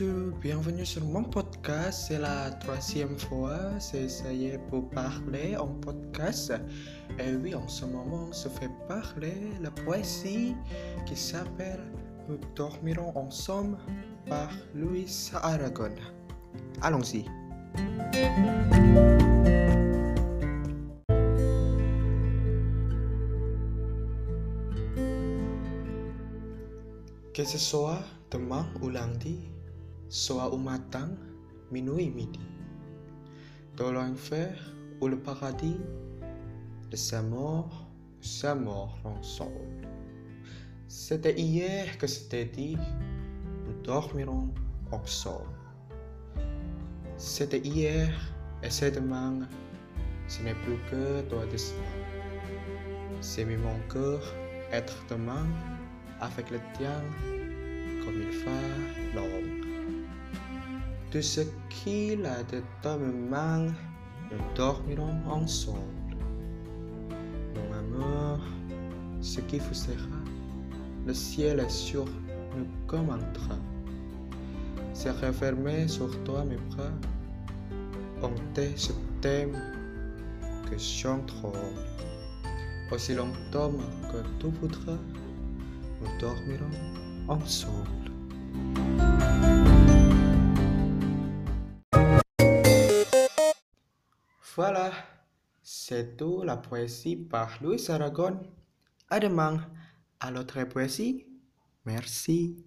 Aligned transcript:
Bienvenue 0.00 0.84
sur 0.84 1.04
mon 1.04 1.22
podcast. 1.22 2.06
C'est 2.08 2.18
la 2.18 2.50
troisième 2.50 3.16
fois 3.16 3.78
j'essaie 3.78 4.58
pour 4.68 4.90
parler 4.90 5.56
en 5.56 5.68
podcast. 5.68 6.52
Et 7.16 7.32
oui, 7.36 7.54
en 7.54 7.68
ce 7.68 7.84
moment, 7.84 8.28
je 8.32 8.48
fais 8.48 8.68
parler 8.88 9.52
la 9.62 9.70
poésie 9.70 10.56
qui 11.06 11.14
s'appelle 11.14 11.78
Nous 12.28 12.38
dormirons 12.56 13.16
ensemble 13.16 13.78
par 14.28 14.50
Louis 14.74 15.30
Aragon. 15.32 15.94
Allons-y. 16.82 17.24
Que 27.32 27.44
ce 27.44 27.58
soit 27.58 28.00
demain 28.32 28.66
ou 28.82 28.88
lundi, 28.88 29.38
soit 30.14 30.48
au 30.54 30.58
matin, 30.58 31.08
minuit, 31.72 32.08
midi. 32.08 32.38
Dans 33.76 33.90
l'enfer 33.90 34.56
ou 35.00 35.08
le 35.08 35.18
paradis, 35.18 35.80
de 36.88 36.94
sa 36.96 37.20
mort, 37.20 37.88
sa 38.20 38.54
mort 38.54 38.96
ensemble. 39.02 39.88
C'était 40.86 41.34
hier 41.34 41.98
que 41.98 42.06
c'était 42.06 42.44
dit, 42.44 42.76
nous 43.66 43.82
dormirons 43.82 44.54
ensemble. 44.92 45.58
C'était 47.16 47.58
hier 47.58 48.08
et 48.62 48.70
c'est 48.70 48.92
demain, 48.92 49.48
ce 50.28 50.44
n'est 50.44 50.54
plus 50.62 50.78
que 50.92 51.22
toi 51.22 51.44
de 51.44 51.56
C'est 53.20 53.44
mon 53.44 53.80
cœur 53.92 54.22
être 54.70 55.04
demain 55.10 55.46
avec 56.20 56.52
le 56.52 56.60
tien 56.78 57.02
comme 58.04 58.22
il 58.22 58.30
fait 58.30 59.16
l'ombre. 59.16 59.33
De 61.14 61.20
ce 61.20 61.42
qu'il 61.70 62.26
a 62.26 62.42
de 62.42 62.60
ta 62.82 62.96
main, 62.96 63.66
nous 64.32 64.54
dormirons 64.56 65.14
ensemble. 65.30 66.16
Mon 67.54 67.78
amour, 67.78 68.40
ce 69.20 69.38
qui 69.42 69.60
vous 69.60 69.74
sera, 69.74 70.18
le 71.06 71.14
ciel 71.14 71.60
est 71.60 71.70
sur 71.70 72.04
nous 72.04 72.66
comme 72.88 73.10
un 73.10 73.22
train. 73.32 73.60
C'est 74.92 75.12
refermé 75.12 75.86
sur 75.86 76.10
toi 76.24 76.44
mes 76.44 76.58
bras, 76.74 76.90
hanté 78.20 78.72
ce 78.74 78.90
thème 79.20 79.56
que 80.68 80.76
chanteront. 80.76 81.52
Aussi 82.90 83.14
longtemps 83.14 83.70
que 84.10 84.18
tu 84.40 84.48
voudras, 84.60 84.98
nous 86.00 86.18
dormirons 86.20 87.28
ensemble. 87.28 88.04
Voilà, 94.56 94.92
c'est 95.64 96.16
tout 96.16 96.44
la 96.44 96.56
poésie 96.56 97.16
par 97.16 97.60
Louis 97.60 97.90
Aragon. 97.90 98.40
À 99.10 99.18
demain 99.18 99.60
à 100.20 100.30
l'autre 100.30 100.62
poésie. 100.62 101.26
Merci. 101.84 102.64